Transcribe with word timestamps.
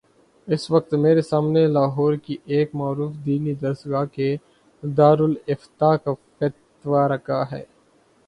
اس 0.47 0.63
وقت 0.71 0.93
میرے 0.93 1.21
سامنے 1.21 1.65
لاہور 1.67 2.13
کی 2.17 2.37
ایک 2.45 2.69
معروف 2.75 3.11
دینی 3.25 3.53
درس 3.53 3.85
گاہ 3.85 4.05
کے 4.05 4.35
دارالافتاء 4.83 5.95
کا 5.95 6.13
فتوی 6.13 7.07
رکھا 7.09 7.43
ہے۔ 7.51 7.63